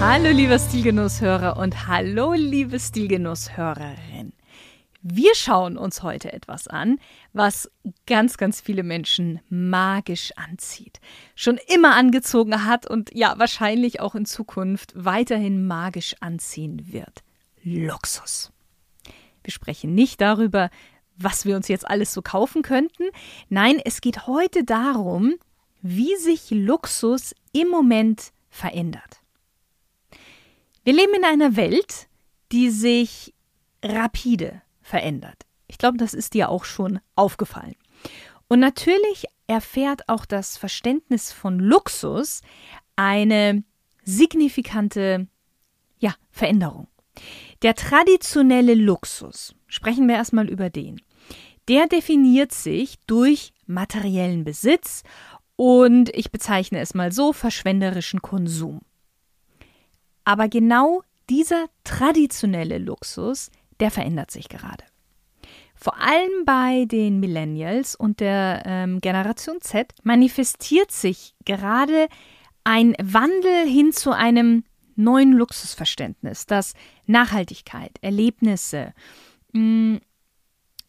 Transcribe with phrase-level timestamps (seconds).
[0.00, 4.32] Hallo lieber Stilgenusshörer und hallo liebe Stilgenusshörerin.
[5.02, 6.98] Wir schauen uns heute etwas an,
[7.34, 7.70] was
[8.06, 11.00] ganz, ganz viele Menschen magisch anzieht,
[11.34, 17.22] schon immer angezogen hat und ja, wahrscheinlich auch in Zukunft weiterhin magisch anziehen wird.
[17.62, 18.52] Luxus.
[19.44, 20.70] Wir sprechen nicht darüber,
[21.18, 23.04] was wir uns jetzt alles so kaufen könnten.
[23.50, 25.34] Nein, es geht heute darum,
[25.82, 29.19] wie sich Luxus im Moment verändert.
[30.90, 32.08] Wir leben in einer Welt,
[32.50, 33.32] die sich
[33.80, 35.46] rapide verändert.
[35.68, 37.76] Ich glaube, das ist dir auch schon aufgefallen.
[38.48, 42.40] Und natürlich erfährt auch das Verständnis von Luxus
[42.96, 43.62] eine
[44.02, 45.28] signifikante
[46.00, 46.88] ja, Veränderung.
[47.62, 51.00] Der traditionelle Luxus, sprechen wir erstmal über den,
[51.68, 55.04] der definiert sich durch materiellen Besitz
[55.54, 58.80] und ich bezeichne es mal so verschwenderischen Konsum.
[60.30, 63.50] Aber genau dieser traditionelle Luxus,
[63.80, 64.84] der verändert sich gerade.
[65.74, 72.06] Vor allem bei den Millennials und der ähm, Generation Z manifestiert sich gerade
[72.62, 74.62] ein Wandel hin zu einem
[74.94, 76.74] neuen Luxusverständnis, das
[77.06, 78.94] Nachhaltigkeit, Erlebnisse,
[79.52, 79.98] mh,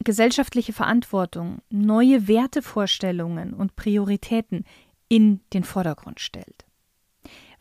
[0.03, 4.65] gesellschaftliche Verantwortung, neue Wertevorstellungen und Prioritäten
[5.09, 6.63] in den Vordergrund stellt.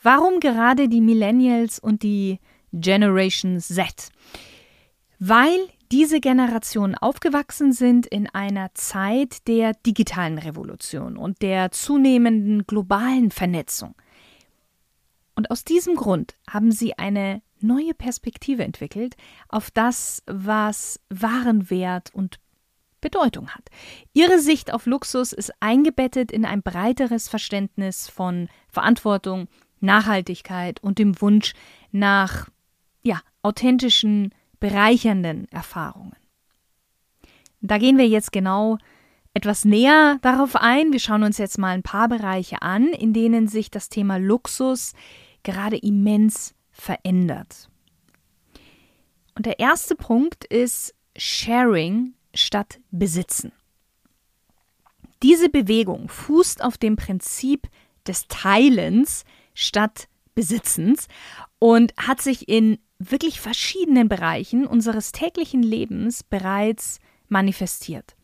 [0.03, 2.39] Warum gerade die Millennials und die
[2.73, 4.11] Generation Z?
[5.19, 5.59] Weil
[5.93, 13.95] diese Generationen aufgewachsen sind in einer Zeit der digitalen Revolution und der zunehmenden globalen Vernetzung.
[15.35, 19.17] Und aus diesem Grund haben sie eine neue Perspektive entwickelt
[19.49, 22.39] auf das, was wahren Wert und
[23.01, 23.69] Bedeutung hat.
[24.13, 29.49] Ihre Sicht auf Luxus ist eingebettet in ein breiteres Verständnis von Verantwortung,
[29.81, 31.55] Nachhaltigkeit und dem Wunsch
[31.91, 32.49] nach
[33.03, 36.17] ja, authentischen, bereichernden Erfahrungen.
[37.61, 38.79] Da gehen wir jetzt genau
[39.35, 40.93] etwas näher darauf ein.
[40.93, 44.93] Wir schauen uns jetzt mal ein paar Bereiche an, in denen sich das Thema Luxus
[45.43, 47.69] gerade immens verändert.
[49.35, 53.53] Und der erste Punkt ist Sharing statt Besitzen.
[55.23, 57.69] Diese Bewegung fußt auf dem Prinzip
[58.07, 59.25] des Teilens
[59.55, 61.07] statt Besitzens
[61.59, 68.15] und hat sich in wirklich verschiedenen Bereichen unseres täglichen Lebens bereits manifestiert.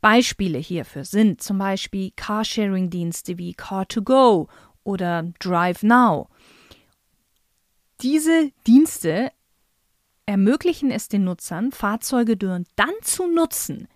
[0.00, 4.48] Beispiele hierfür sind zum Beispiel Carsharing-Dienste wie Car2Go
[4.84, 6.28] oder Drive Now.
[8.02, 9.32] Diese Dienste
[10.26, 13.88] ermöglichen es den Nutzern, Fahrzeuge dann zu nutzen,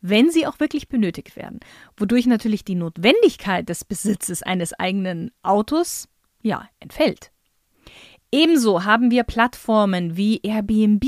[0.00, 1.60] wenn sie auch wirklich benötigt werden,
[1.96, 6.08] wodurch natürlich die Notwendigkeit des Besitzes eines eigenen Autos
[6.46, 7.32] ja, entfällt.
[8.30, 11.04] Ebenso haben wir Plattformen wie Airbnb.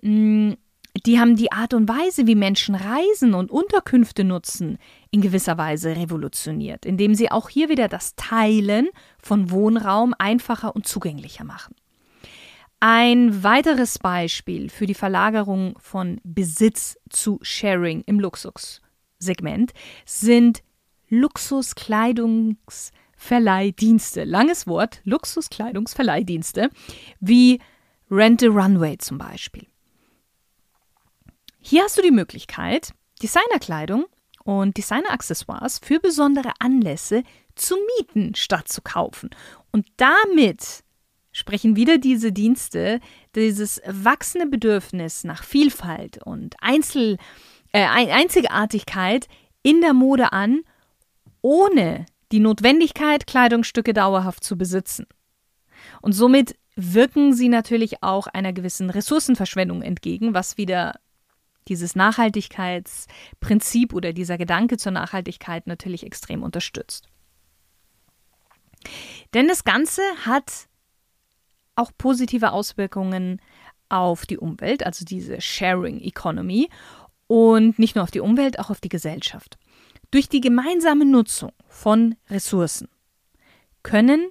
[0.00, 0.52] Mm,
[1.04, 4.78] die haben die Art und Weise, wie Menschen reisen und Unterkünfte nutzen,
[5.10, 8.88] in gewisser Weise revolutioniert, indem sie auch hier wieder das Teilen
[9.22, 11.74] von Wohnraum einfacher und zugänglicher machen.
[12.80, 19.72] Ein weiteres Beispiel für die Verlagerung von Besitz zu Sharing im Luxussegment
[20.06, 20.62] sind
[21.10, 26.70] Luxuskleidungs- Verleihdienste, langes Wort, Luxuskleidungsverleihdienste,
[27.20, 27.60] wie
[28.10, 29.66] Rent a Runway zum Beispiel.
[31.60, 34.06] Hier hast du die Möglichkeit, Designerkleidung
[34.44, 37.24] und Designeraccessoires für besondere Anlässe
[37.56, 39.30] zu mieten statt zu kaufen.
[39.72, 40.84] Und damit
[41.32, 43.00] sprechen wieder diese Dienste
[43.34, 47.18] dieses wachsende Bedürfnis nach Vielfalt und Einzel,
[47.72, 49.26] äh, Einzigartigkeit
[49.62, 50.62] in der Mode an,
[51.42, 55.06] ohne die Notwendigkeit, Kleidungsstücke dauerhaft zu besitzen.
[56.02, 61.00] Und somit wirken sie natürlich auch einer gewissen Ressourcenverschwendung entgegen, was wieder
[61.68, 67.08] dieses Nachhaltigkeitsprinzip oder dieser Gedanke zur Nachhaltigkeit natürlich extrem unterstützt.
[69.34, 70.68] Denn das Ganze hat
[71.74, 73.40] auch positive Auswirkungen
[73.88, 76.68] auf die Umwelt, also diese Sharing Economy
[77.26, 79.58] und nicht nur auf die Umwelt, auch auf die Gesellschaft.
[80.10, 82.88] Durch die gemeinsame Nutzung von Ressourcen
[83.82, 84.30] können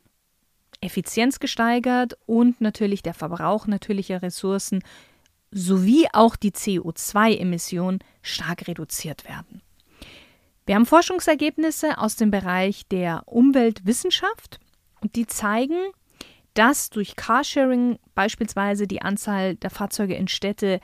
[0.81, 4.83] Effizienz gesteigert und natürlich der Verbrauch natürlicher Ressourcen
[5.51, 9.61] sowie auch die CO2-Emissionen stark reduziert werden.
[10.65, 14.59] Wir haben Forschungsergebnisse aus dem Bereich der Umweltwissenschaft
[15.01, 15.77] und die zeigen,
[16.55, 20.79] dass durch Carsharing beispielsweise die Anzahl der Fahrzeuge in Städte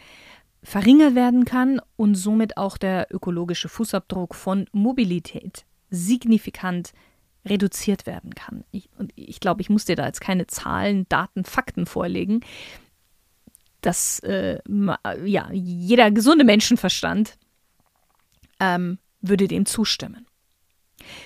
[0.63, 6.93] verringert werden kann und somit auch der ökologische Fußabdruck von Mobilität signifikant
[7.45, 8.63] reduziert werden kann.
[8.71, 12.41] Ich, und ich glaube, ich muss dir da jetzt keine Zahlen, Daten, Fakten vorlegen.
[13.81, 14.59] Das, äh,
[15.25, 17.37] ja, jeder gesunde Menschenverstand
[18.61, 20.25] ähm, würde dem zustimmen.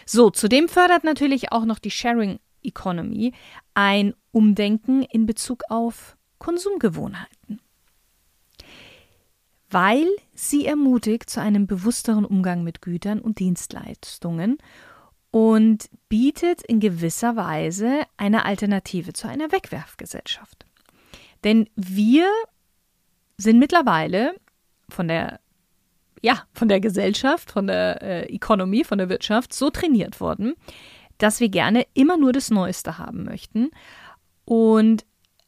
[0.07, 3.33] So, zudem fördert natürlich auch noch die Sharing Economy
[3.75, 7.36] ein Umdenken in Bezug auf Konsumgewohnheiten.
[9.69, 14.57] Weil sie ermutigt zu einem bewussteren Umgang mit Gütern und Dienstleistungen
[15.31, 20.65] und bietet in gewisser Weise eine Alternative zu einer Wegwerfgesellschaft.
[21.43, 22.27] Denn wir
[23.37, 24.35] sind mittlerweile
[24.89, 25.39] von der
[26.21, 30.55] ja, von der Gesellschaft, von der äh, Economy, von der Wirtschaft so trainiert worden,
[31.17, 33.69] dass wir gerne immer nur das Neueste haben möchten
[34.45, 35.05] und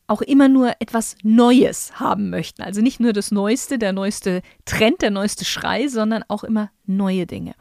[0.10, 2.64] auch immer nur etwas Neues haben möchten.
[2.64, 7.28] Also nicht nur das Neueste, der neueste Trend, der neueste Schrei, sondern auch immer neue
[7.28, 7.54] Dinge.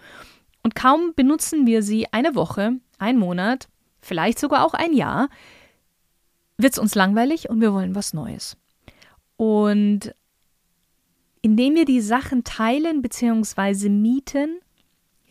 [0.62, 3.68] Und kaum benutzen wir sie eine Woche, ein Monat,
[4.00, 5.28] vielleicht sogar auch ein Jahr,
[6.56, 8.56] wird es uns langweilig und wir wollen was Neues.
[9.36, 10.14] Und
[11.42, 13.90] indem wir die Sachen teilen bzw.
[13.90, 14.58] mieten,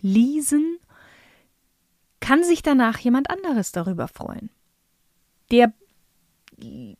[0.02, 0.78] leasen,
[2.19, 4.50] kann sich danach jemand anderes darüber freuen.
[5.52, 5.74] Der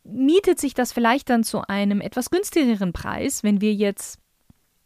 [0.04, 4.20] mietet sich das vielleicht dann zu einem etwas günstigeren Preis, wenn wir jetzt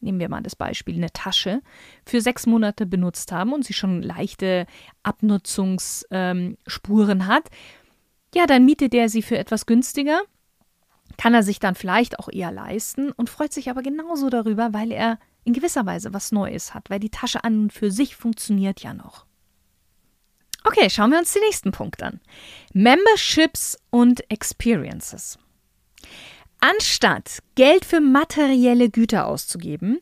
[0.03, 1.63] nehmen wir mal das Beispiel, eine Tasche
[2.05, 4.67] für sechs Monate benutzt haben und sie schon leichte
[5.05, 7.49] Abnutzungsspuren hat,
[8.35, 10.21] ja, dann mietet er sie für etwas günstiger,
[11.17, 14.91] kann er sich dann vielleicht auch eher leisten und freut sich aber genauso darüber, weil
[14.91, 18.81] er in gewisser Weise was Neues hat, weil die Tasche an und für sich funktioniert
[18.81, 19.27] ja noch.
[20.65, 22.21] Okay, schauen wir uns den nächsten Punkt an.
[22.73, 25.39] Memberships und Experiences.
[26.61, 30.01] Anstatt Geld für materielle Güter auszugeben,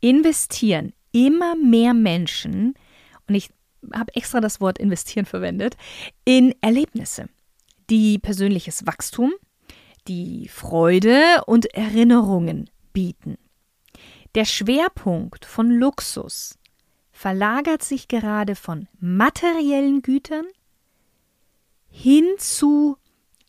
[0.00, 2.74] investieren immer mehr Menschen,
[3.28, 3.50] und ich
[3.94, 5.76] habe extra das Wort investieren verwendet,
[6.24, 7.28] in Erlebnisse,
[7.88, 9.32] die persönliches Wachstum,
[10.08, 13.38] die Freude und Erinnerungen bieten.
[14.34, 16.58] Der Schwerpunkt von Luxus
[17.22, 20.44] verlagert sich gerade von materiellen Gütern
[21.88, 22.96] hin zu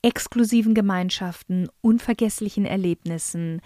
[0.04, 3.64] exklusiven Gemeinschaften, unvergesslichen Erlebnissen,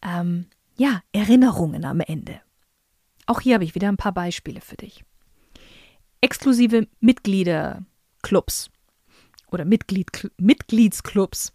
[0.00, 0.46] ähm,
[0.78, 2.40] ja, Erinnerungen am Ende.
[3.26, 5.04] Auch hier habe ich wieder ein paar Beispiele für dich.
[6.22, 8.70] Exklusive Mitgliederclubs
[9.50, 11.52] oder Mitglied, Mitgliedsclubs.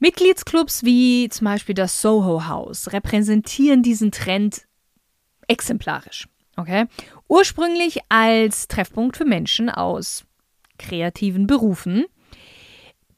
[0.00, 4.66] Mitgliedsclubs wie zum Beispiel das Soho House repräsentieren diesen Trend
[5.46, 6.26] exemplarisch.
[6.56, 6.86] Okay?
[7.28, 10.24] Ursprünglich als Treffpunkt für Menschen aus
[10.78, 12.06] kreativen Berufen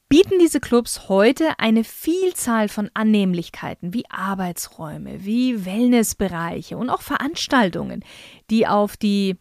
[0.08, 8.04] bieten diese Clubs heute eine Vielzahl von Annehmlichkeiten wie Arbeitsräume, wie Wellnessbereiche und auch Veranstaltungen,
[8.50, 9.36] die auf die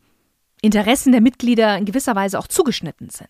[0.61, 3.29] Interessen der Mitglieder in gewisser Weise auch zugeschnitten sind.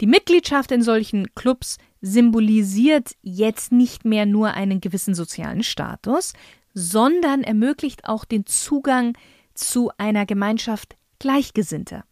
[0.00, 6.34] Die Mitgliedschaft in solchen Clubs symbolisiert jetzt nicht mehr nur einen gewissen sozialen Status,
[6.74, 9.16] sondern ermöglicht auch den Zugang
[9.54, 12.04] zu einer Gemeinschaft Gleichgesinnter,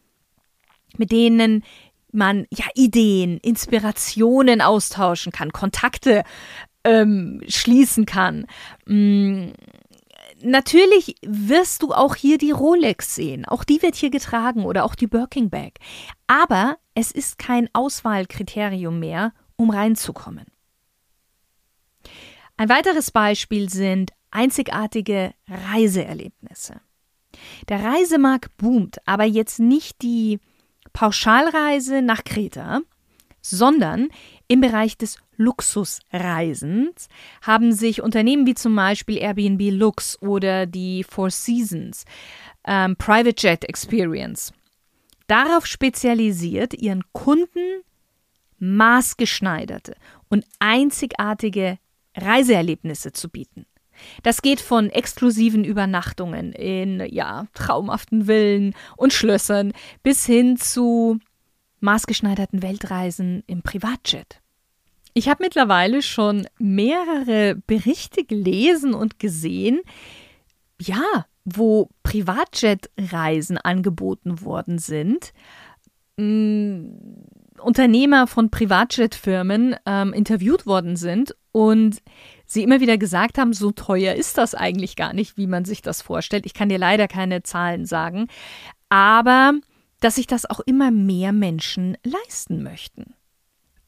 [0.96, 1.64] mit denen
[2.12, 6.24] man ja Ideen, Inspirationen austauschen kann, Kontakte
[6.84, 8.46] ähm, schließen kann.
[8.86, 9.48] Mm,
[10.42, 13.44] natürlich wirst du auch hier die Rolex sehen.
[13.46, 15.74] Auch die wird hier getragen oder auch die Birking Bag.
[16.26, 20.46] Aber es ist kein Auswahlkriterium mehr, um reinzukommen.
[22.56, 26.80] Ein weiteres Beispiel sind einzigartige Reiseerlebnisse.
[27.68, 30.40] Der Reisemarkt boomt, aber jetzt nicht die
[30.92, 32.80] Pauschalreise nach Kreta,
[33.40, 34.08] sondern
[34.48, 37.08] im Bereich des Luxusreisens
[37.40, 42.04] haben sich Unternehmen wie zum Beispiel Airbnb Lux oder die Four Seasons
[42.64, 44.52] ähm, Private Jet Experience
[45.26, 47.82] darauf spezialisiert, ihren Kunden
[48.58, 49.96] maßgeschneiderte
[50.28, 51.78] und einzigartige
[52.14, 53.66] Reiseerlebnisse zu bieten.
[54.22, 61.18] Das geht von exklusiven Übernachtungen in ja, traumhaften Villen und Schlössern bis hin zu
[61.80, 64.40] maßgeschneiderten Weltreisen im Privatjet.
[65.14, 69.80] Ich habe mittlerweile schon mehrere Berichte gelesen und gesehen,
[70.80, 75.32] ja, wo Privatjet-Reisen angeboten worden sind.
[76.16, 76.94] Mm,
[77.60, 82.02] Unternehmer von Privatjetfirmen ähm, interviewt worden sind und
[82.52, 85.82] sie immer wieder gesagt haben, so teuer ist das eigentlich gar nicht, wie man sich
[85.82, 86.46] das vorstellt.
[86.46, 88.28] Ich kann dir leider keine Zahlen sagen,
[88.88, 89.54] aber
[90.00, 93.14] dass sich das auch immer mehr Menschen leisten möchten.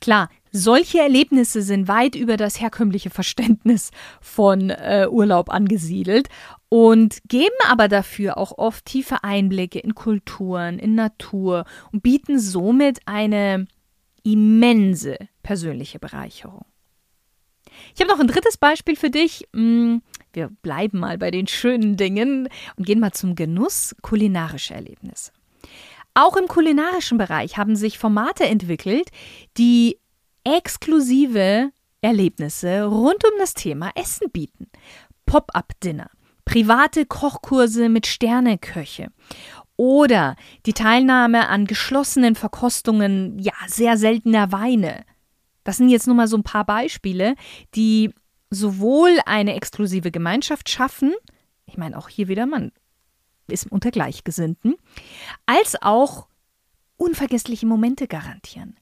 [0.01, 3.91] Klar, solche Erlebnisse sind weit über das herkömmliche Verständnis
[4.21, 6.29] von äh, Urlaub angesiedelt
[6.69, 13.01] und geben aber dafür auch oft tiefe Einblicke in Kulturen, in Natur und bieten somit
[13.07, 13.67] eine
[14.25, 16.67] immense persönliche Bereicherung.
[17.95, 19.47] Ich habe noch ein drittes Beispiel für dich.
[19.53, 19.99] Mm,
[20.33, 25.33] wir bleiben mal bei den schönen Dingen und gehen mal zum Genuss kulinarischer Erlebnisse.
[26.15, 29.11] Auch im kulinarischen Bereich haben sich Formate entwickelt,
[29.57, 29.99] die
[30.45, 34.69] exklusive Erlebnisse rund um das Thema Essen bieten.
[35.27, 36.11] Pop-up-Dinner,
[36.45, 39.09] private Kochkurse mit Sterneköche
[39.77, 45.05] oder die Teilnahme an geschlossenen Verkostungen ja sehr seltener Weine.
[45.65, 47.35] Das sind jetzt nur mal so ein paar Beispiele,
[47.75, 48.11] die
[48.51, 51.13] sowohl eine exklusive Gemeinschaft schaffen,
[51.67, 52.73] ich meine auch hier wieder, man
[53.49, 54.77] ist unter Gleichgesinnten,
[55.47, 56.29] als auch
[56.97, 58.77] unvergessliche Momente garantieren.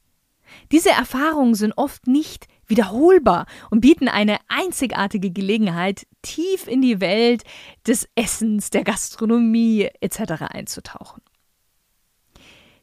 [0.70, 7.42] Diese Erfahrungen sind oft nicht wiederholbar und bieten eine einzigartige Gelegenheit, tief in die Welt
[7.86, 10.42] des Essens, der Gastronomie etc.
[10.50, 11.22] einzutauchen.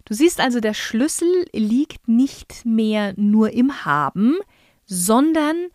[0.09, 4.37] Du siehst also, der Schlüssel liegt nicht mehr nur im Haben,
[4.87, 5.67] sondern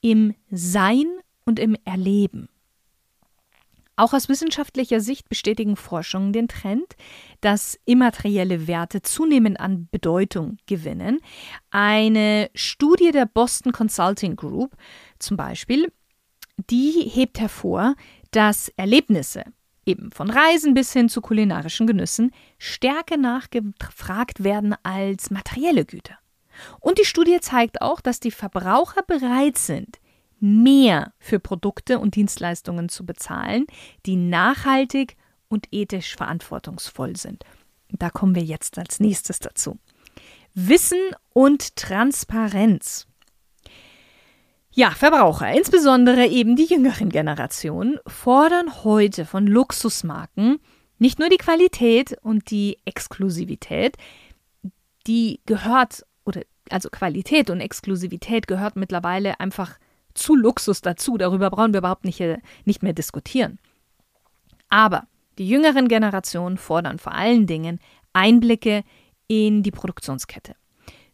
[0.00, 1.04] im Sein
[1.44, 2.48] und im Erleben.
[3.96, 6.96] Auch aus wissenschaftlicher Sicht bestätigen Forschungen den Trend,
[7.42, 11.20] dass immaterielle Werte zunehmend an Bedeutung gewinnen.
[11.70, 14.74] Eine Studie der Boston Consulting Group
[15.18, 15.92] zum Beispiel,
[16.70, 17.96] die hebt hervor,
[18.30, 19.44] dass Erlebnisse,
[19.86, 26.18] eben von Reisen bis hin zu kulinarischen Genüssen, stärker nachgefragt werden als materielle Güter.
[26.80, 29.98] Und die Studie zeigt auch, dass die Verbraucher bereit sind,
[30.40, 33.66] mehr für Produkte und Dienstleistungen zu bezahlen,
[34.06, 35.16] die nachhaltig
[35.48, 37.44] und ethisch verantwortungsvoll sind.
[37.88, 39.78] Da kommen wir jetzt als nächstes dazu.
[40.54, 41.00] Wissen
[41.32, 43.06] und Transparenz.
[44.76, 50.58] Ja, Verbraucher, insbesondere eben die jüngeren Generationen, fordern heute von Luxusmarken
[50.98, 53.96] nicht nur die Qualität und die Exklusivität,
[55.06, 59.78] die gehört, oder also Qualität und Exklusivität gehört mittlerweile einfach
[60.12, 61.18] zu Luxus dazu.
[61.18, 62.20] Darüber brauchen wir überhaupt nicht,
[62.64, 63.60] nicht mehr diskutieren.
[64.70, 65.06] Aber
[65.38, 67.78] die jüngeren Generationen fordern vor allen Dingen
[68.12, 68.82] Einblicke
[69.28, 70.56] in die Produktionskette.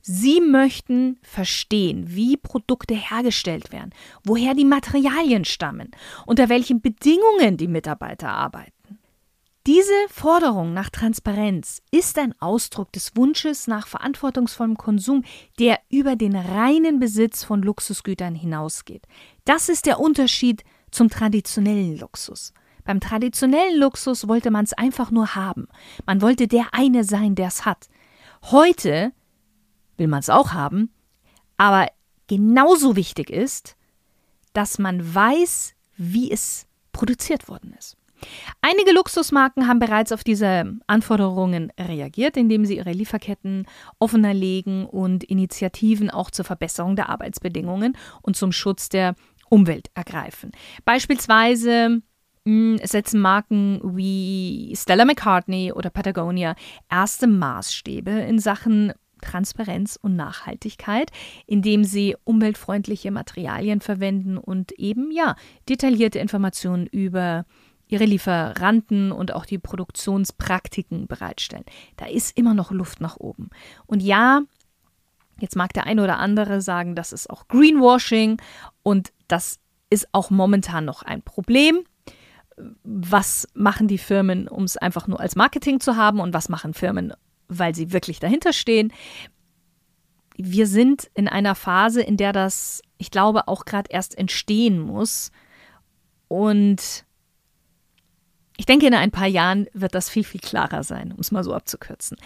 [0.02, 3.90] Sie möchten verstehen, wie Produkte hergestellt werden,
[4.24, 5.90] woher die Materialien stammen,
[6.26, 8.72] unter welchen Bedingungen die Mitarbeiter arbeiten.
[9.66, 15.22] Diese Forderung nach Transparenz ist ein Ausdruck des Wunsches nach verantwortungsvollem Konsum,
[15.58, 19.06] der über den reinen Besitz von Luxusgütern hinausgeht.
[19.44, 22.54] Das ist der Unterschied zum traditionellen Luxus.
[22.84, 25.68] Beim traditionellen Luxus wollte man es einfach nur haben.
[26.06, 27.88] Man wollte der eine sein, der es hat.
[28.44, 29.12] Heute
[30.00, 30.90] will man es auch haben,
[31.56, 31.86] aber
[32.26, 33.76] genauso wichtig ist,
[34.52, 37.96] dass man weiß, wie es produziert worden ist.
[38.60, 43.66] Einige Luxusmarken haben bereits auf diese Anforderungen reagiert, indem sie ihre Lieferketten
[43.98, 49.14] offener legen und Initiativen auch zur Verbesserung der Arbeitsbedingungen und zum Schutz der
[49.48, 50.52] Umwelt ergreifen.
[50.84, 52.02] Beispielsweise
[52.46, 56.54] hm, setzen Marken wie Stella McCartney oder Patagonia
[56.90, 61.10] erste Maßstäbe in Sachen Transparenz und Nachhaltigkeit,
[61.46, 65.36] indem sie umweltfreundliche Materialien verwenden und eben ja
[65.68, 67.44] detaillierte Informationen über
[67.90, 71.64] ihre Lieferanten und auch die Produktionspraktiken bereitstellen.
[71.96, 73.50] Da ist immer noch Luft nach oben.
[73.86, 74.42] Und ja,
[75.40, 78.40] jetzt mag der eine oder andere sagen, das ist auch Greenwashing
[78.82, 79.58] und das
[79.90, 81.80] ist auch momentan noch ein Problem.
[82.84, 86.74] Was machen die Firmen, um es einfach nur als Marketing zu haben und was machen
[86.74, 87.12] Firmen,
[87.50, 88.92] weil sie wirklich dahinter stehen?
[90.36, 95.30] Wir sind in einer Phase, in der das, ich glaube, auch gerade erst entstehen muss.
[96.28, 97.04] Und
[98.56, 101.42] ich denke, in ein paar Jahren wird das viel, viel klarer sein, um es mal
[101.42, 102.18] so abzukürzen.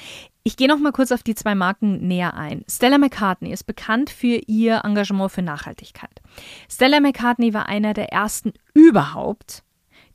[0.42, 2.64] Ich gehe noch mal kurz auf die zwei Marken näher ein.
[2.68, 6.20] Stella McCartney ist bekannt für ihr Engagement für Nachhaltigkeit.
[6.68, 9.62] Stella McCartney war einer der ersten überhaupt,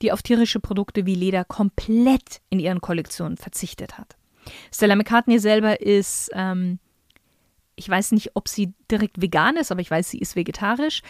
[0.01, 4.19] die auf tierische Produkte wie Leder komplett in ihren Kollektionen verzichtet hat.
[4.74, 6.79] Stella McCartney selber ist, ähm,
[7.75, 11.01] ich weiß nicht, ob sie direkt vegan ist, aber ich weiß, sie ist vegetarisch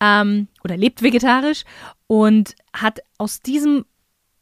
[0.00, 1.64] ähm, oder lebt vegetarisch
[2.06, 3.84] und hat aus diesem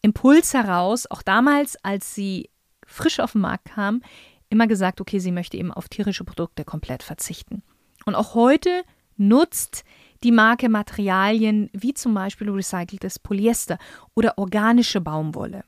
[0.01, 2.51] Impuls heraus, auch damals, als sie
[2.87, 4.03] frisch auf den Markt kam,
[4.49, 7.63] immer gesagt, okay, sie möchte eben auf tierische Produkte komplett verzichten.
[8.05, 8.83] Und auch heute
[9.17, 9.85] nutzt
[10.23, 13.79] die Marke Materialien wie zum Beispiel recyceltes Polyester
[14.15, 15.65] oder organische Baumwolle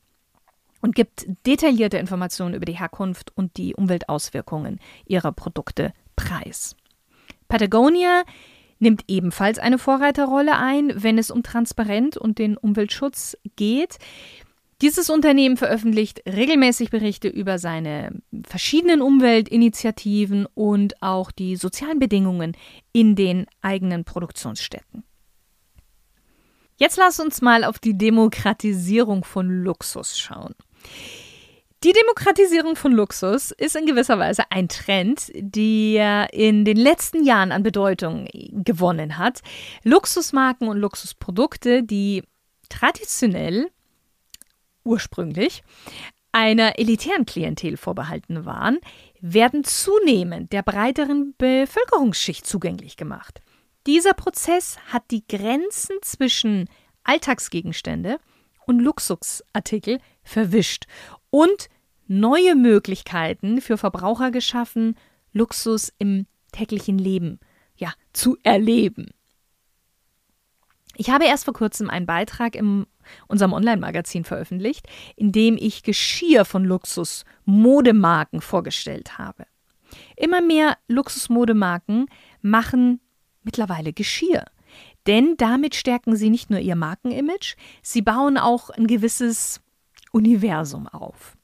[0.85, 6.77] und gibt detaillierte Informationen über die Herkunft und die Umweltauswirkungen ihrer Produkte preis.
[7.49, 8.23] Patagonia
[8.81, 13.97] nimmt ebenfalls eine Vorreiterrolle ein, wenn es um Transparenz und den Umweltschutz geht.
[14.83, 22.55] Dieses Unternehmen veröffentlicht regelmäßig Berichte über seine verschiedenen Umweltinitiativen und auch die sozialen Bedingungen
[22.93, 25.03] in den eigenen Produktionsstätten.
[26.77, 30.55] Jetzt lass uns mal auf die Demokratisierung von Luxus schauen.
[31.85, 37.53] Die Demokratisierung von Luxus ist in gewisser Weise ein Trend, der in den letzten Jahren
[37.53, 39.43] an Bedeutung gewonnen hat.
[39.83, 42.23] Luxusmarken und Luxusprodukte, die
[42.71, 43.71] traditionell
[44.83, 45.63] ursprünglich
[46.33, 48.79] einer elitären Klientel vorbehalten waren,
[49.21, 53.43] werden zunehmend der breiteren Bevölkerungsschicht zugänglich gemacht.
[53.87, 56.69] Dieser Prozess hat die Grenzen zwischen
[57.05, 58.19] Alltagsgegenstände
[58.67, 60.87] und Luxusartikel verwischt
[61.31, 61.69] und
[62.07, 64.97] neue Möglichkeiten für Verbraucher geschaffen,
[65.33, 67.41] Luxus im täglichen Leben
[67.77, 69.09] ja, zu erleben.
[70.97, 72.87] Ich habe erst vor kurzem einen Beitrag in
[73.27, 79.47] unserem Online-Magazin veröffentlicht, in dem ich Geschirr von Luxus-Modemarken vorgestellt habe.
[80.17, 82.07] Immer mehr Luxus-Modemarken
[82.43, 83.01] machen
[83.43, 84.45] mittlerweile Geschirr.
[85.07, 89.61] Denn damit stärken sie nicht nur ihr Markenimage, sie bauen auch ein gewisses
[90.15, 91.37] Universum auf.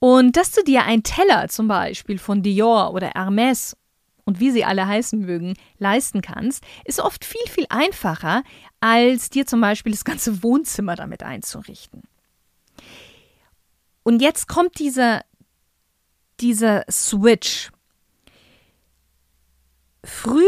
[0.00, 3.76] Und dass du dir einen Teller zum Beispiel von Dior oder Hermes
[4.24, 8.42] und wie sie alle heißen mögen, leisten kannst, ist oft viel, viel einfacher,
[8.80, 12.02] als dir zum Beispiel das ganze Wohnzimmer damit einzurichten.
[14.02, 15.22] Und jetzt kommt dieser,
[16.40, 17.70] dieser Switch.
[20.04, 20.44] Früher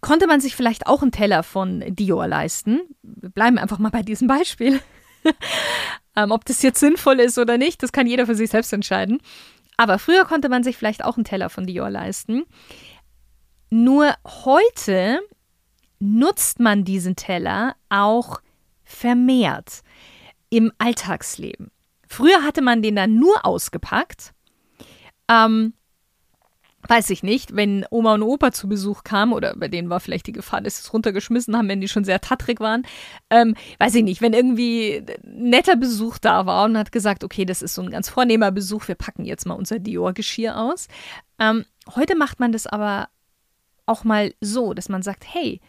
[0.00, 2.80] konnte man sich vielleicht auch einen Teller von Dior leisten.
[3.02, 4.80] Wir bleiben einfach mal bei diesem Beispiel.
[6.16, 9.20] ähm, ob das jetzt sinnvoll ist oder nicht, das kann jeder für sich selbst entscheiden.
[9.76, 12.44] Aber früher konnte man sich vielleicht auch einen Teller von Dior leisten.
[13.70, 15.20] Nur heute
[16.00, 18.40] nutzt man diesen Teller auch
[18.84, 19.82] vermehrt
[20.50, 21.70] im Alltagsleben.
[22.08, 24.34] Früher hatte man den dann nur ausgepackt.
[25.28, 25.74] Ähm,
[26.88, 30.26] weiß ich nicht, wenn Oma und Opa zu Besuch kamen, oder bei denen war vielleicht
[30.26, 32.82] die Gefahr, dass sie es runtergeschmissen haben, wenn die schon sehr tattrig waren.
[33.28, 37.62] Ähm, weiß ich nicht, wenn irgendwie netter Besuch da war und hat gesagt, okay, das
[37.62, 40.88] ist so ein ganz vornehmer Besuch, wir packen jetzt mal unser Dior-Geschirr aus.
[41.38, 41.64] Ähm,
[41.94, 43.08] heute macht man das aber
[43.86, 45.60] auch mal so, dass man sagt, hey,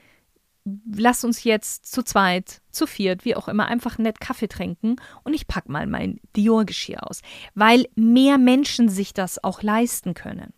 [0.95, 5.33] lass uns jetzt zu zweit, zu viert, wie auch immer, einfach nett Kaffee trinken und
[5.33, 7.21] ich pack mal mein Dior-Geschirr aus,
[7.55, 10.53] weil mehr Menschen sich das auch leisten können.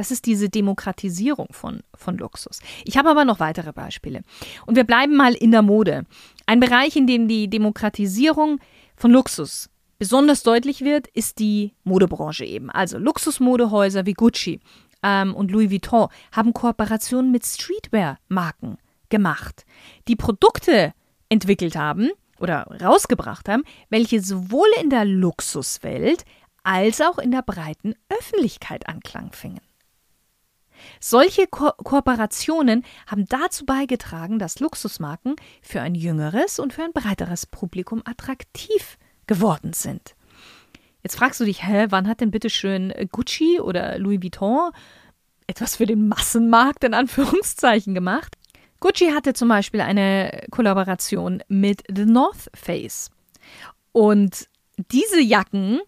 [0.00, 2.60] Das ist diese Demokratisierung von, von Luxus.
[2.86, 4.22] Ich habe aber noch weitere Beispiele.
[4.64, 6.06] Und wir bleiben mal in der Mode.
[6.46, 8.60] Ein Bereich, in dem die Demokratisierung
[8.96, 12.70] von Luxus besonders deutlich wird, ist die Modebranche eben.
[12.70, 14.60] Also Luxusmodehäuser wie Gucci
[15.02, 18.78] ähm, und Louis Vuitton haben Kooperationen mit Streetwear-Marken
[19.10, 19.66] gemacht,
[20.08, 20.94] die Produkte
[21.28, 22.08] entwickelt haben
[22.38, 26.24] oder rausgebracht haben, welche sowohl in der Luxuswelt
[26.62, 29.60] als auch in der breiten Öffentlichkeit Anklang fingen.
[31.02, 37.46] Solche Ko Kooperationen haben dazu beigetragen, dass Luxusmarken für ein jüngeres und für ein breiteres
[37.46, 40.14] Publikum attraktiv geworden sind.
[41.02, 44.72] Jetzt fragst du dich, hä, wann hat denn bitte schön Gucci oder Louis Vuitton
[45.46, 48.36] etwas für den Massenmarkt in Anführungszeichen gemacht?
[48.80, 53.10] Gucci hatte zum Beispiel eine Kollaboration mit The North Face.
[53.92, 54.48] Und
[54.90, 55.80] diese Jacken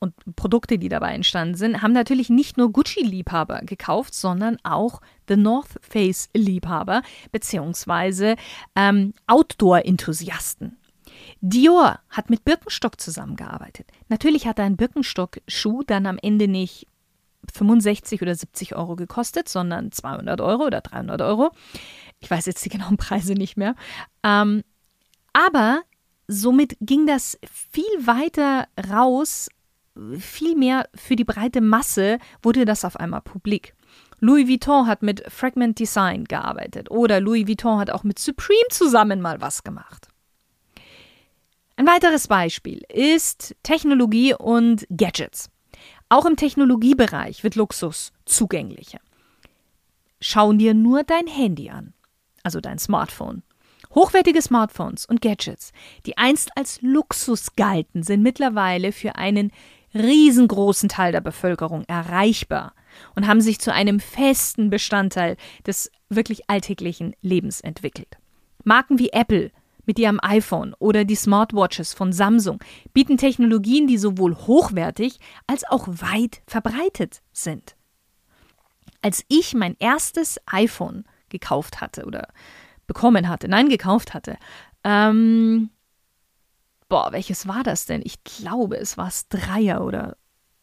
[0.00, 5.36] und Produkte, die dabei entstanden sind, haben natürlich nicht nur Gucci-Liebhaber gekauft, sondern auch The
[5.36, 8.36] North Face-Liebhaber beziehungsweise
[8.76, 10.76] ähm, Outdoor-Enthusiasten.
[11.40, 13.88] Dior hat mit Birkenstock zusammengearbeitet.
[14.08, 16.86] Natürlich hat ein Birkenstock-Schuh dann am Ende nicht
[17.52, 21.50] 65 oder 70 Euro gekostet, sondern 200 Euro oder 300 Euro.
[22.20, 23.74] Ich weiß jetzt die genauen Preise nicht mehr.
[24.22, 24.62] Ähm,
[25.32, 25.82] aber
[26.26, 27.38] somit ging das
[27.70, 29.48] viel weiter raus
[30.18, 33.74] viel mehr für die breite Masse wurde das auf einmal publik.
[34.20, 39.20] Louis Vuitton hat mit Fragment Design gearbeitet oder Louis Vuitton hat auch mit Supreme zusammen
[39.20, 40.08] mal was gemacht.
[41.76, 45.50] Ein weiteres Beispiel ist Technologie und Gadgets.
[46.08, 48.98] Auch im Technologiebereich wird Luxus zugänglicher.
[50.20, 51.94] Schau dir nur dein Handy an,
[52.42, 53.42] also dein Smartphone.
[53.94, 55.72] Hochwertige Smartphones und Gadgets,
[56.04, 59.52] die einst als Luxus galten, sind mittlerweile für einen
[59.94, 62.74] riesengroßen Teil der Bevölkerung erreichbar
[63.14, 68.18] und haben sich zu einem festen Bestandteil des wirklich alltäglichen Lebens entwickelt.
[68.64, 69.50] Marken wie Apple
[69.88, 72.60] mit ihrem iPhone oder die Smartwatches von Samsung
[72.92, 77.74] bieten Technologien, die sowohl hochwertig als auch weit verbreitet sind.
[79.00, 82.28] Als ich mein erstes iPhone gekauft hatte oder
[82.86, 84.36] bekommen hatte, nein, gekauft hatte,
[84.84, 85.70] ähm,
[86.88, 88.02] boah, welches war das denn?
[88.04, 90.16] Ich glaube, es war es Dreier oder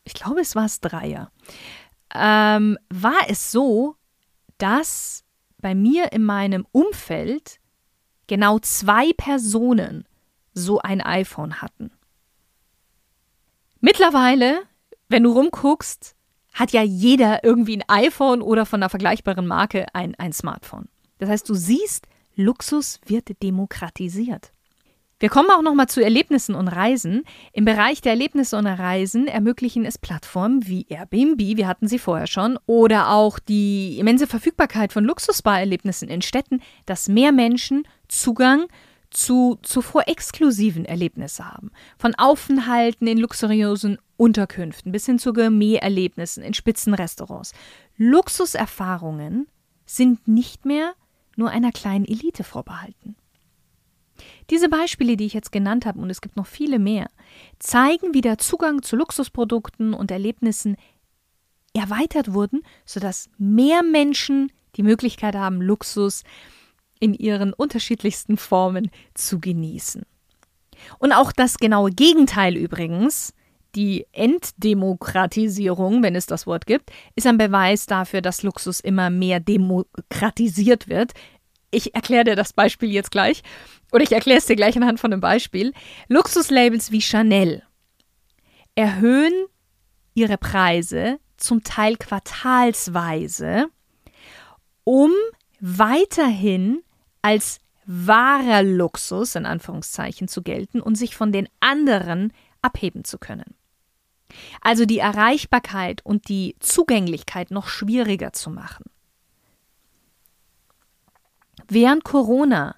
[0.04, 1.32] ich glaube, es war es Dreier.
[2.14, 3.96] Ähm, war es so,
[4.58, 5.24] dass
[5.58, 7.60] bei mir in meinem Umfeld
[8.28, 10.08] genau zwei Personen
[10.54, 11.92] so ein iPhone hatten.
[13.80, 14.64] Mittlerweile,
[15.10, 16.16] wenn du rumguckst,
[16.54, 20.88] hat ja jeder irgendwie ein iPhone oder von einer vergleichbaren Marke ein, ein Smartphone.
[21.18, 24.54] Das heißt, du siehst, Luxus wird demokratisiert.
[25.18, 27.24] Wir kommen auch nochmal zu Erlebnissen und Reisen.
[27.54, 32.28] Im Bereich der Erlebnisse und Reisen ermöglichen es Plattformen wie Airbnb, wir hatten sie vorher
[32.28, 38.66] schon, oder auch die immense Verfügbarkeit von Luxusspa-Erlebnissen in Städten, dass mehr Menschen Zugang
[39.10, 41.72] zu zuvor exklusiven Erlebnissen haben.
[41.98, 47.54] Von Aufenthalten in luxuriösen Unterkünften bis hin zu Gourmet-Erlebnissen in Spitzenrestaurants.
[47.96, 49.48] Luxuserfahrungen
[49.86, 50.94] sind nicht mehr
[51.38, 53.16] nur einer kleinen Elite vorbehalten.
[54.50, 57.10] Diese Beispiele, die ich jetzt genannt habe, und es gibt noch viele mehr,
[57.60, 60.78] zeigen, wie der Zugang zu Luxusprodukten und Erlebnissen
[61.74, 66.24] erweitert wurden, sodass mehr Menschen die Möglichkeit haben, Luxus
[67.00, 70.04] in ihren unterschiedlichsten Formen zu genießen.
[71.00, 73.34] Und auch das genaue Gegenteil übrigens,
[73.76, 79.42] die Entdemokratisierung, wenn es das Wort gibt, ist ein Beweis dafür, dass Luxus immer mehr
[79.42, 81.12] demokratisiert wird.
[81.76, 83.44] Ich erkläre dir das Beispiel jetzt gleich.
[83.92, 85.74] Oder ich erkläre es dir gleich anhand von einem Beispiel.
[86.08, 87.64] Luxuslabels wie Chanel
[88.76, 89.34] erhöhen
[90.14, 93.68] ihre Preise zum Teil quartalsweise,
[94.86, 95.12] um
[95.60, 96.82] weiterhin
[97.22, 103.56] als wahrer Luxus in Anführungszeichen zu gelten und sich von den anderen abheben zu können.
[104.62, 108.86] Also die Erreichbarkeit und die Zugänglichkeit noch schwieriger zu machen.
[111.68, 112.76] Während Corona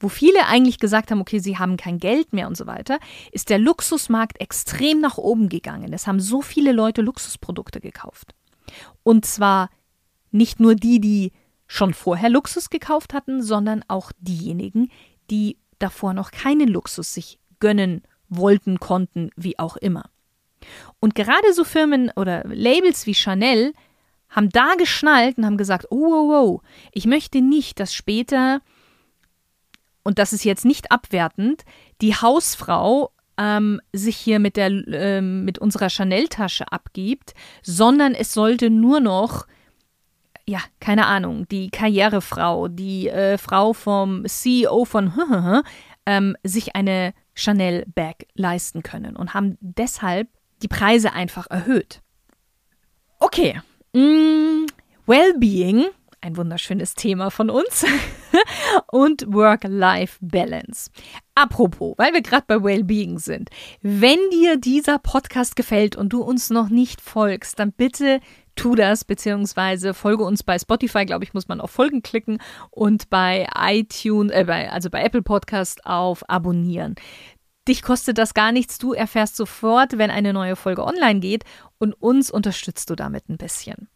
[0.00, 2.98] wo viele eigentlich gesagt haben, okay, sie haben kein Geld mehr und so weiter,
[3.32, 5.92] ist der Luxusmarkt extrem nach oben gegangen.
[5.92, 8.34] Es haben so viele Leute Luxusprodukte gekauft.
[9.02, 9.70] Und zwar
[10.30, 11.32] nicht nur die, die
[11.66, 14.90] schon vorher Luxus gekauft hatten, sondern auch diejenigen,
[15.30, 20.10] die davor noch keinen Luxus sich gönnen wollten, konnten, wie auch immer.
[21.00, 23.72] Und gerade so Firmen oder Labels wie Chanel
[24.28, 26.60] haben da geschnallt und haben gesagt, oh, oh, oh,
[26.92, 28.60] ich möchte nicht, dass später
[30.08, 31.66] und das ist jetzt nicht abwertend,
[32.00, 38.70] die Hausfrau ähm, sich hier mit, der, äh, mit unserer Chanel-Tasche abgibt, sondern es sollte
[38.70, 39.46] nur noch,
[40.46, 45.12] ja, keine Ahnung, die Karrierefrau, die äh, Frau vom CEO von
[46.06, 50.28] ähm, sich eine Chanel-Bag leisten können und haben deshalb
[50.62, 52.00] die Preise einfach erhöht.
[53.20, 53.60] Okay,
[53.92, 54.66] mm,
[55.06, 55.86] Wellbeing
[56.20, 57.84] ein wunderschönes Thema von uns.
[58.92, 60.90] und Work-Life-Balance.
[61.34, 63.50] Apropos, weil wir gerade bei Wellbeing sind.
[63.82, 68.20] Wenn dir dieser Podcast gefällt und du uns noch nicht folgst, dann bitte
[68.56, 72.38] tu das, beziehungsweise folge uns bei Spotify, glaube ich, muss man auf Folgen klicken
[72.70, 76.96] und bei iTunes, äh, bei, also bei Apple Podcast auf Abonnieren.
[77.68, 78.78] Dich kostet das gar nichts.
[78.78, 81.44] Du erfährst sofort, wenn eine neue Folge online geht
[81.78, 83.88] und uns unterstützt du damit ein bisschen.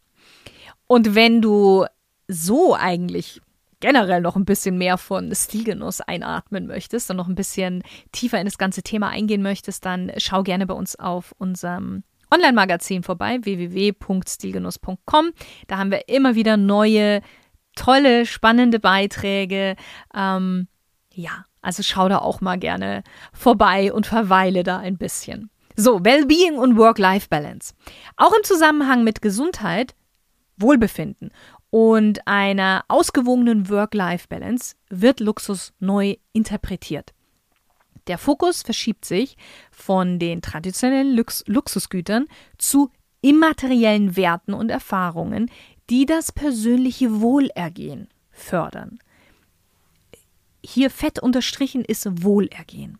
[0.87, 1.85] Und wenn du
[2.27, 3.41] so eigentlich
[3.79, 8.45] generell noch ein bisschen mehr von Stilgenuss einatmen möchtest und noch ein bisschen tiefer in
[8.45, 15.33] das ganze Thema eingehen möchtest, dann schau gerne bei uns auf unserem Online-Magazin vorbei, www.stilgenuss.com.
[15.67, 17.21] Da haben wir immer wieder neue,
[17.75, 19.75] tolle, spannende Beiträge.
[20.15, 20.67] Ähm,
[21.13, 25.49] ja, also schau da auch mal gerne vorbei und verweile da ein bisschen.
[25.75, 27.73] So, Wellbeing und Work-Life-Balance.
[28.17, 29.95] Auch im Zusammenhang mit Gesundheit,
[30.57, 31.31] Wohlbefinden
[31.71, 37.13] und einer ausgewogenen Work-Life-Balance wird Luxus neu interpretiert.
[38.07, 39.37] Der Fokus verschiebt sich
[39.71, 45.49] von den traditionellen Lux Luxusgütern zu immateriellen Werten und Erfahrungen,
[45.89, 48.99] die das persönliche Wohlergehen fördern.
[50.63, 52.99] Hier fett unterstrichen ist Wohlergehen.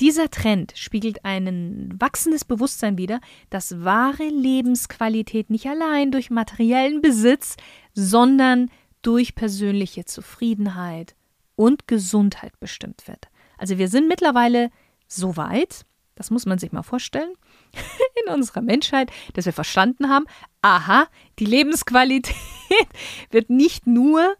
[0.00, 7.56] Dieser Trend spiegelt ein wachsendes Bewusstsein wider, dass wahre Lebensqualität nicht allein durch materiellen Besitz,
[7.94, 8.70] sondern
[9.02, 11.14] durch persönliche Zufriedenheit
[11.56, 13.28] und Gesundheit bestimmt wird.
[13.58, 14.70] Also wir sind mittlerweile
[15.06, 17.34] so weit, das muss man sich mal vorstellen,
[18.26, 20.26] in unserer Menschheit, dass wir verstanden haben,
[20.62, 22.34] aha, die Lebensqualität
[23.30, 24.36] wird nicht nur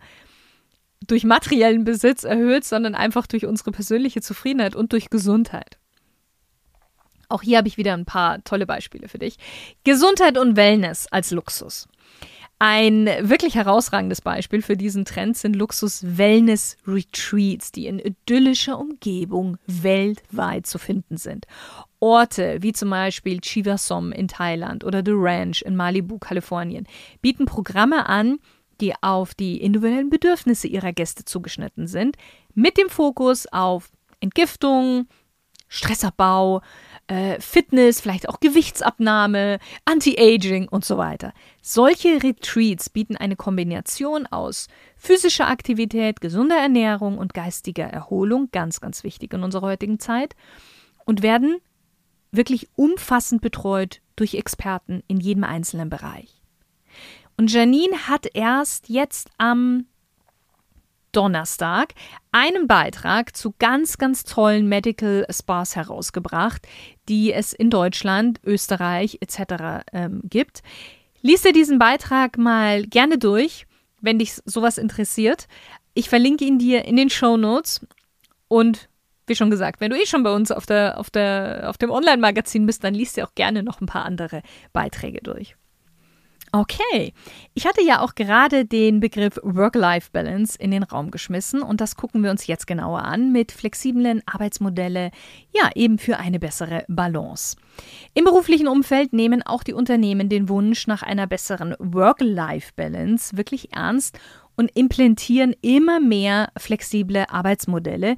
[1.06, 5.78] durch materiellen Besitz erhöht, sondern einfach durch unsere persönliche Zufriedenheit und durch Gesundheit.
[7.28, 9.36] Auch hier habe ich wieder ein paar tolle Beispiele für dich.
[9.84, 11.88] Gesundheit und Wellness als Luxus.
[12.62, 20.78] Ein wirklich herausragendes Beispiel für diesen Trend sind Luxus-Wellness-Retreats, die in idyllischer Umgebung weltweit zu
[20.78, 21.46] finden sind.
[22.00, 26.86] Orte wie zum Beispiel Chivasom in Thailand oder The Ranch in Malibu, Kalifornien,
[27.22, 28.40] bieten Programme an,
[28.81, 32.16] die auf die individuellen Bedürfnisse ihrer Gäste zugeschnitten sind,
[32.55, 33.90] mit dem Fokus auf
[34.21, 35.07] Entgiftung,
[35.69, 36.62] Stressabbau,
[37.07, 41.33] äh, Fitness, vielleicht auch Gewichtsabnahme, Anti-Aging und so weiter.
[41.62, 44.66] Solche Retreats bieten eine Kombination aus
[44.97, 50.35] physischer Aktivität, gesunder Ernährung und geistiger Erholung, ganz, ganz wichtig in unserer heutigen Zeit,
[51.05, 51.59] und werden
[52.33, 56.39] wirklich umfassend betreut durch Experten in jedem einzelnen Bereich.
[57.40, 59.87] Und Janine hat erst jetzt am
[61.11, 61.94] Donnerstag
[62.33, 66.68] einen Beitrag zu ganz, ganz tollen Medical Spas herausgebracht,
[67.09, 69.87] die es in Deutschland, Österreich etc.
[69.94, 70.62] Ähm, gibt.
[71.22, 73.66] Lies dir diesen Beitrag mal gerne durch,
[74.03, 75.48] wenn dich sowas interessiert.
[75.94, 77.81] Ich verlinke ihn dir in den Show Notes
[78.48, 78.90] und
[79.26, 81.90] wie schon gesagt, wenn du eh schon bei uns auf, der, auf, der, auf dem
[81.90, 84.42] Online-Magazin bist, dann liest dir auch gerne noch ein paar andere
[84.74, 85.57] Beiträge durch.
[86.52, 87.14] Okay,
[87.54, 92.24] ich hatte ja auch gerade den Begriff Work-Life-Balance in den Raum geschmissen und das gucken
[92.24, 95.12] wir uns jetzt genauer an mit flexiblen Arbeitsmodelle,
[95.54, 97.56] ja eben für eine bessere Balance.
[98.14, 104.18] Im beruflichen Umfeld nehmen auch die Unternehmen den Wunsch nach einer besseren Work-Life-Balance wirklich ernst
[104.56, 108.16] und implementieren immer mehr flexible Arbeitsmodelle,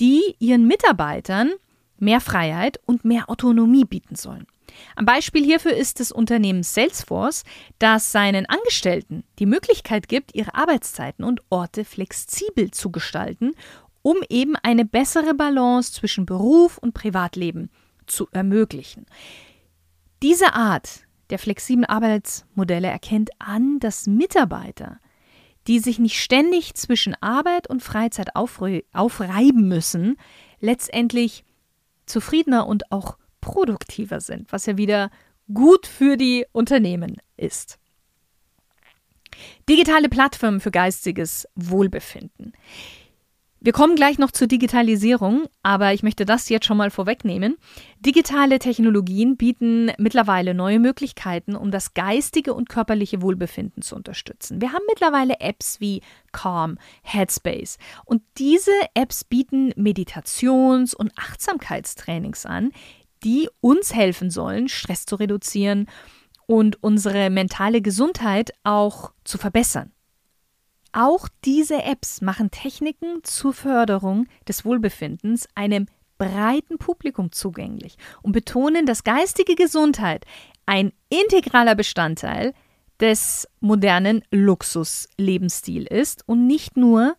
[0.00, 1.50] die ihren Mitarbeitern
[1.98, 4.46] mehr Freiheit und mehr Autonomie bieten sollen.
[4.96, 7.44] Ein Beispiel hierfür ist das Unternehmen Salesforce,
[7.78, 13.54] das seinen Angestellten die Möglichkeit gibt, ihre Arbeitszeiten und Orte flexibel zu gestalten,
[14.02, 17.70] um eben eine bessere Balance zwischen Beruf und Privatleben
[18.06, 19.06] zu ermöglichen.
[20.22, 24.98] Diese Art der flexiblen Arbeitsmodelle erkennt an, dass Mitarbeiter,
[25.66, 30.16] die sich nicht ständig zwischen Arbeit und Freizeit aufreiben müssen,
[30.60, 31.44] letztendlich
[32.06, 35.10] zufriedener und auch produktiver sind, was ja wieder
[35.52, 37.78] gut für die Unternehmen ist.
[39.68, 42.52] Digitale Plattformen für geistiges Wohlbefinden.
[43.64, 47.56] Wir kommen gleich noch zur Digitalisierung, aber ich möchte das jetzt schon mal vorwegnehmen.
[47.98, 54.60] Digitale Technologien bieten mittlerweile neue Möglichkeiten, um das geistige und körperliche Wohlbefinden zu unterstützen.
[54.60, 62.70] Wir haben mittlerweile Apps wie Calm, Headspace und diese Apps bieten Meditations- und Achtsamkeitstrainings an,
[63.24, 65.86] die uns helfen sollen, Stress zu reduzieren
[66.46, 69.92] und unsere mentale Gesundheit auch zu verbessern.
[70.92, 75.86] Auch diese Apps machen Techniken zur Förderung des Wohlbefindens einem
[76.18, 80.24] breiten Publikum zugänglich und betonen, dass geistige Gesundheit
[80.66, 82.54] ein integraler Bestandteil
[83.00, 87.16] des modernen Luxuslebensstils ist und nicht nur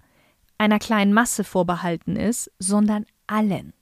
[0.58, 3.74] einer kleinen Masse vorbehalten ist, sondern allen.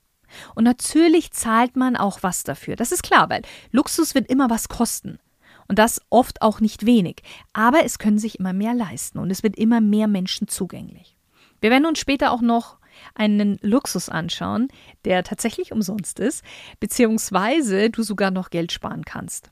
[0.56, 2.76] Und natürlich zahlt man auch was dafür.
[2.76, 3.42] Das ist klar, weil
[3.72, 5.20] Luxus wird immer was kosten.
[5.68, 7.24] Und das oft auch nicht wenig.
[7.54, 11.16] Aber es können sich immer mehr leisten und es wird immer mehr Menschen zugänglich.
[11.62, 12.78] Wir werden uns später auch noch
[13.16, 14.68] einen Luxus anschauen,
[15.06, 16.44] der tatsächlich umsonst ist,
[16.80, 19.50] beziehungsweise du sogar noch Geld sparen kannst.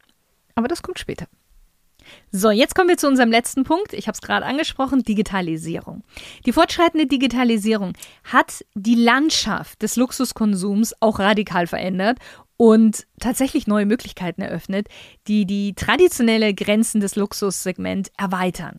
[0.55, 1.27] Aber das kommt später.
[2.32, 3.93] So, jetzt kommen wir zu unserem letzten Punkt.
[3.93, 6.04] Ich habe es gerade angesprochen, Digitalisierung.
[6.45, 7.93] Die fortschreitende Digitalisierung
[8.24, 12.19] hat die Landschaft des Luxuskonsums auch radikal verändert
[12.58, 14.88] und tatsächlich neue Möglichkeiten eröffnet,
[15.28, 18.78] die die traditionelle Grenzen des Luxussegments erweitern.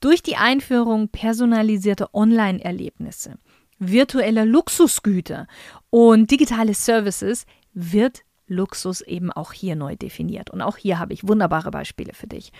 [0.00, 3.34] Durch die Einführung personalisierter Online-Erlebnisse,
[3.78, 5.46] virtueller Luxusgüter
[5.90, 10.50] und digitale Services wird Luxus eben auch hier neu definiert.
[10.50, 12.52] Und auch hier habe ich wunderbare Beispiele für dich.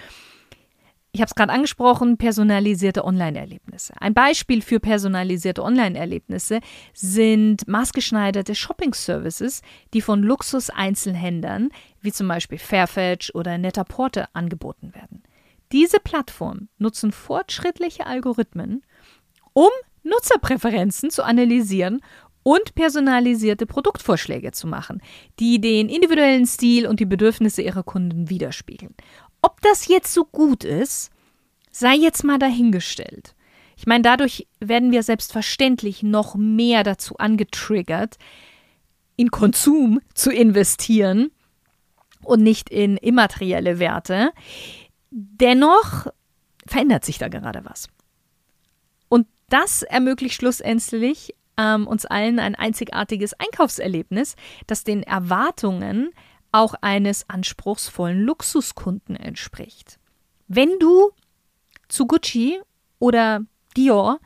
[1.12, 3.94] Ich habe es gerade angesprochen, personalisierte Online-Erlebnisse.
[3.98, 6.60] Ein Beispiel für personalisierte Online-Erlebnisse
[6.92, 9.62] sind maßgeschneiderte Shopping-Services,
[9.94, 11.70] die von Luxus-Einzelhändlern
[12.02, 15.22] wie zum Beispiel Fairfetch oder Net-a-Porter angeboten werden.
[15.72, 18.82] Diese Plattformen nutzen fortschrittliche Algorithmen,
[19.54, 19.70] um
[20.02, 22.00] Nutzerpräferenzen zu analysieren
[22.42, 25.02] und personalisierte Produktvorschläge zu machen,
[25.38, 28.94] die den individuellen Stil und die Bedürfnisse ihrer Kunden widerspiegeln.
[29.42, 31.10] Ob das jetzt so gut ist,
[31.70, 33.34] sei jetzt mal dahingestellt.
[33.76, 38.16] Ich meine, dadurch werden wir selbstverständlich noch mehr dazu angetriggert,
[39.16, 41.30] in Konsum zu investieren
[42.24, 44.32] und nicht in immaterielle Werte.
[45.10, 46.06] Dennoch
[46.66, 47.88] verändert sich da gerade was.
[49.08, 56.10] Und das ermöglicht schlussendlich ähm, uns allen ein einzigartiges Einkaufserlebnis, das den Erwartungen
[56.52, 59.98] auch eines anspruchsvollen Luxuskunden entspricht.
[60.46, 61.10] Wenn du
[61.88, 62.58] zu Gucci
[62.98, 63.42] oder
[63.76, 64.18] Dior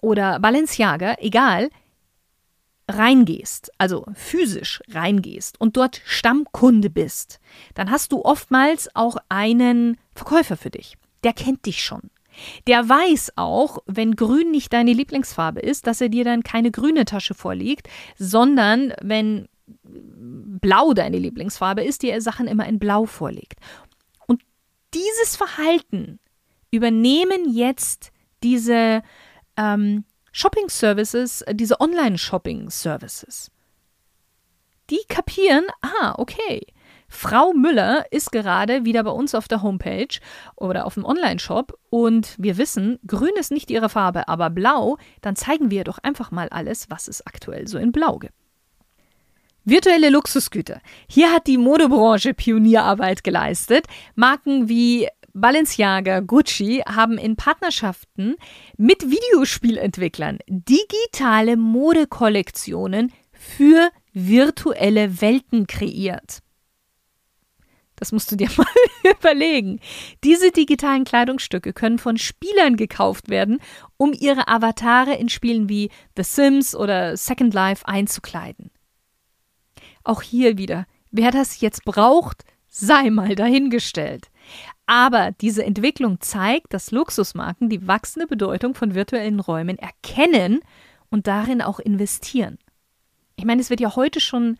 [0.00, 1.70] oder Balenciaga, egal,
[2.88, 7.40] reingehst, also physisch reingehst und dort Stammkunde bist,
[7.74, 10.96] dann hast du oftmals auch einen Verkäufer für dich.
[11.24, 12.10] Der kennt dich schon.
[12.66, 17.04] Der weiß auch, wenn grün nicht deine Lieblingsfarbe ist, dass er dir dann keine grüne
[17.04, 19.48] Tasche vorlegt, sondern wenn
[19.82, 23.60] blau deine Lieblingsfarbe ist, dir Sachen immer in blau vorlegt.
[24.26, 24.42] Und
[24.94, 26.18] dieses Verhalten
[26.70, 28.10] übernehmen jetzt
[28.42, 29.02] diese
[29.56, 33.50] ähm, Shopping Services, diese Online-Shopping Services.
[34.90, 36.66] Die kapieren, ah, okay,
[37.08, 40.20] Frau Müller ist gerade wieder bei uns auf der Homepage
[40.56, 45.34] oder auf dem Online-Shop und wir wissen, grün ist nicht ihre Farbe, aber blau, dann
[45.34, 48.34] zeigen wir doch einfach mal alles, was es aktuell so in blau gibt.
[49.64, 50.80] Virtuelle Luxusgüter.
[51.08, 53.86] Hier hat die Modebranche Pionierarbeit geleistet.
[54.14, 58.36] Marken wie Balenciaga, Gucci haben in Partnerschaften
[58.76, 66.40] mit Videospielentwicklern digitale Modekollektionen für virtuelle Welten kreiert.
[67.98, 68.66] Das musst du dir mal
[69.18, 69.80] überlegen.
[70.24, 73.60] Diese digitalen Kleidungsstücke können von Spielern gekauft werden,
[73.96, 78.70] um ihre Avatare in Spielen wie The Sims oder Second Life einzukleiden.
[80.04, 84.30] Auch hier wieder, wer das jetzt braucht, sei mal dahingestellt.
[84.86, 90.60] Aber diese Entwicklung zeigt, dass Luxusmarken die wachsende Bedeutung von virtuellen Räumen erkennen
[91.10, 92.58] und darin auch investieren.
[93.36, 94.56] Ich meine, es wird ja heute schon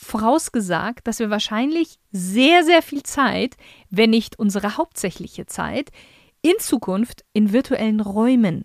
[0.00, 3.56] vorausgesagt, dass wir wahrscheinlich sehr, sehr viel Zeit,
[3.90, 5.90] wenn nicht unsere hauptsächliche Zeit,
[6.42, 8.64] in Zukunft in virtuellen Räumen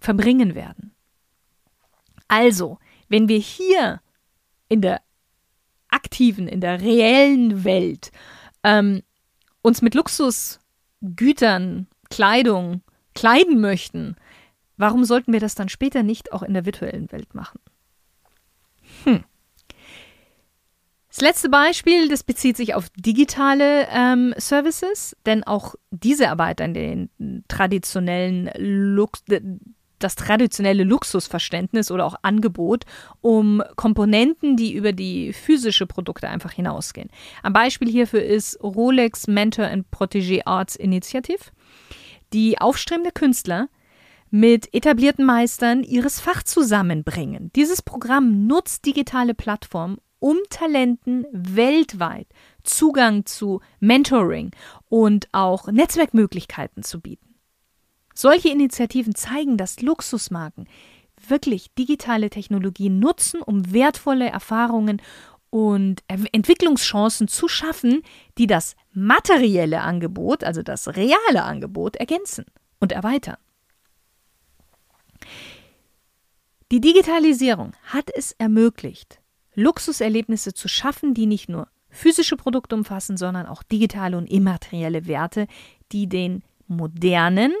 [0.00, 0.94] verbringen werden.
[2.28, 4.00] Also, wenn wir hier
[4.68, 5.00] in der
[5.88, 8.12] aktiven, in der reellen Welt
[8.62, 9.02] ähm,
[9.62, 12.82] uns mit Luxusgütern, Kleidung
[13.14, 14.16] kleiden möchten,
[14.76, 17.60] warum sollten wir das dann später nicht auch in der virtuellen Welt machen?
[19.04, 19.24] Hm.
[21.18, 27.10] Das letzte Beispiel, das bezieht sich auf digitale ähm, Services, denn auch diese erweitern den
[27.48, 29.24] traditionellen Lux
[29.98, 32.84] das traditionelle Luxusverständnis oder auch Angebot
[33.20, 37.10] um Komponenten, die über die physische Produkte einfach hinausgehen.
[37.42, 41.42] Ein Beispiel hierfür ist Rolex Mentor and Protégé Arts Initiative,
[42.32, 43.68] die aufstrebende Künstler
[44.30, 47.50] mit etablierten Meistern ihres Fach zusammenbringen.
[47.56, 52.26] Dieses Programm nutzt digitale Plattformen, um Talenten weltweit
[52.62, 54.50] Zugang zu Mentoring
[54.88, 57.34] und auch Netzwerkmöglichkeiten zu bieten.
[58.14, 60.68] Solche Initiativen zeigen, dass Luxusmarken
[61.28, 65.00] wirklich digitale Technologien nutzen, um wertvolle Erfahrungen
[65.50, 68.02] und Entwicklungschancen zu schaffen,
[68.36, 72.44] die das materielle Angebot, also das reale Angebot, ergänzen
[72.80, 73.38] und erweitern.
[76.70, 79.20] Die Digitalisierung hat es ermöglicht,
[79.58, 85.46] Luxuserlebnisse zu schaffen, die nicht nur physische Produkte umfassen, sondern auch digitale und immaterielle Werte,
[85.90, 87.52] die den modernen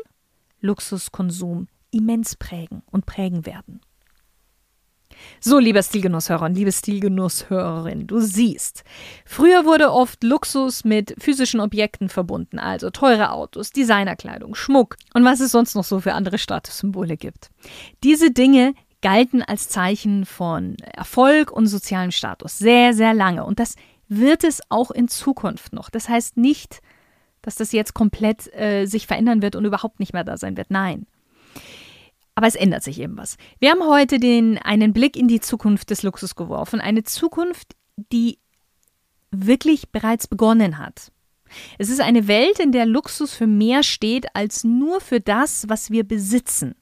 [0.60, 3.80] Luxuskonsum immens prägen und prägen werden.
[5.40, 8.84] So, lieber Stilgenusshörer und liebe Stilgenusshörerin, du siehst,
[9.24, 15.40] früher wurde oft Luxus mit physischen Objekten verbunden, also teure Autos, Designerkleidung, Schmuck und was
[15.40, 17.50] es sonst noch so für andere Statussymbole gibt.
[18.04, 23.76] Diese Dinge galten als Zeichen von Erfolg und sozialem Status sehr, sehr lange und das
[24.08, 25.90] wird es auch in Zukunft noch.
[25.90, 26.80] Das heißt nicht,
[27.42, 30.70] dass das jetzt komplett äh, sich verändern wird und überhaupt nicht mehr da sein wird.
[30.70, 31.06] Nein.
[32.34, 33.36] Aber es ändert sich eben was.
[33.58, 36.80] Wir haben heute den, einen Blick in die Zukunft des Luxus geworfen.
[36.80, 37.74] Eine Zukunft,
[38.12, 38.38] die
[39.30, 41.12] wirklich bereits begonnen hat.
[41.78, 45.90] Es ist eine Welt, in der Luxus für mehr steht als nur für das, was
[45.90, 46.74] wir besitzen.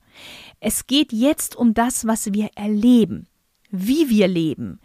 [0.60, 3.26] Es geht jetzt um das, was wir erleben,
[3.70, 4.80] wie wir leben,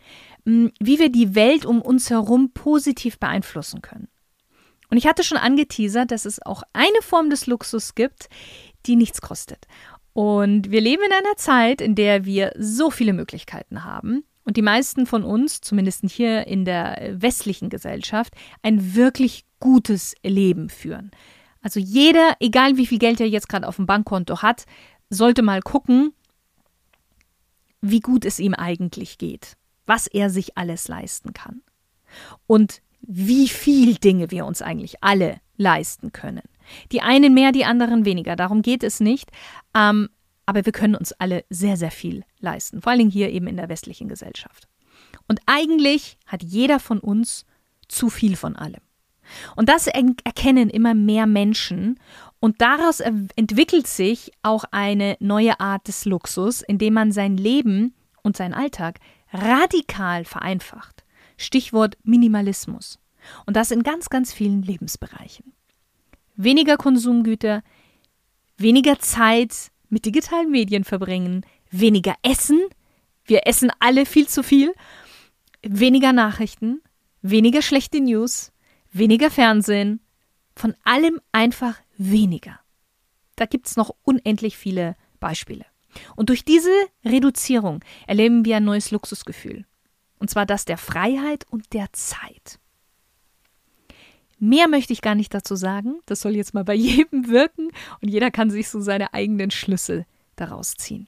[0.46, 4.08] wie wir die Welt um uns herum positiv beeinflussen können.
[4.90, 8.28] Und ich hatte schon angeteasert, dass es auch eine Form des Luxus gibt,
[8.86, 9.66] die nichts kostet.
[10.14, 14.62] Und wir leben in einer Zeit, in der wir so viele Möglichkeiten haben und die
[14.62, 21.12] meisten von uns, zumindest hier in der westlichen Gesellschaft, ein wirklich gutes Leben führen.
[21.62, 24.66] Also jeder, egal wie viel Geld er jetzt gerade auf dem Bankkonto hat,
[25.12, 26.14] sollte mal gucken,
[27.82, 31.62] wie gut es ihm eigentlich geht, was er sich alles leisten kann.
[32.48, 36.44] und wie viel Dinge wir uns eigentlich alle leisten können.
[36.92, 38.36] Die einen mehr, die anderen weniger.
[38.36, 39.32] Darum geht es nicht.
[39.74, 40.10] Ähm,
[40.46, 42.82] aber wir können uns alle sehr, sehr viel leisten.
[42.82, 44.68] Vor Dingen hier eben in der westlichen Gesellschaft.
[45.28, 47.46] Und eigentlich hat jeder von uns
[47.88, 48.82] zu viel von allem.
[49.56, 52.00] Und das erkennen immer mehr Menschen.
[52.42, 58.36] Und daraus entwickelt sich auch eine neue Art des Luxus, indem man sein Leben und
[58.36, 59.00] seinen Alltag
[59.32, 61.04] radikal vereinfacht.
[61.38, 62.98] Stichwort Minimalismus.
[63.46, 65.54] Und das in ganz, ganz vielen Lebensbereichen.
[66.36, 67.62] Weniger Konsumgüter,
[68.58, 72.60] weniger Zeit mit digitalen Medien verbringen, weniger Essen,
[73.26, 74.74] wir essen alle viel zu viel,
[75.62, 76.82] weniger Nachrichten,
[77.22, 78.52] weniger schlechte News,
[78.92, 80.00] weniger Fernsehen,
[80.56, 81.76] von allem einfach
[82.10, 82.60] weniger.
[83.36, 85.66] Da gibt es noch unendlich viele Beispiele.
[86.16, 86.72] Und durch diese
[87.04, 89.66] Reduzierung erleben wir ein neues Luxusgefühl.
[90.20, 92.60] Und zwar das der Freiheit und der Zeit.
[94.40, 96.00] Mehr möchte ich gar nicht dazu sagen.
[96.06, 97.72] Das soll jetzt mal bei jedem wirken
[98.02, 101.08] und jeder kann sich so seine eigenen Schlüsse daraus ziehen.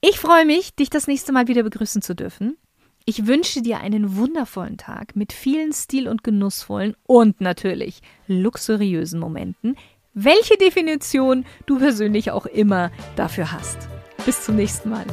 [0.00, 2.56] Ich freue mich, dich das nächste Mal wieder begrüßen zu dürfen.
[3.08, 9.76] Ich wünsche dir einen wundervollen Tag mit vielen stil- und genussvollen und natürlich luxuriösen Momenten,
[10.12, 13.78] welche Definition du persönlich auch immer dafür hast.
[14.24, 15.04] Bis zum nächsten Mal.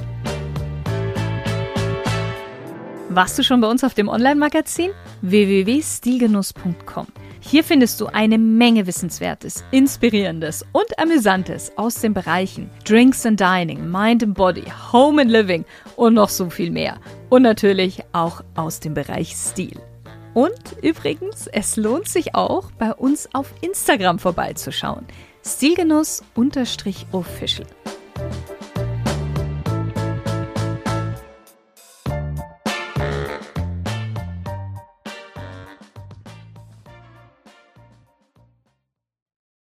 [3.10, 4.90] Warst du schon bei uns auf dem Online-Magazin?
[5.22, 7.06] www.stilgenuss.com.
[7.46, 13.92] Hier findest du eine Menge Wissenswertes, Inspirierendes und Amüsantes aus den Bereichen Drinks and Dining,
[13.92, 15.66] Mind and Body, Home and Living
[15.98, 17.00] und noch so viel mehr.
[17.30, 19.78] Und natürlich auch aus dem Bereich Stil.
[20.34, 25.06] Und übrigens, es lohnt sich auch, bei uns auf Instagram vorbeizuschauen.
[25.46, 27.68] Stilgenuss-official.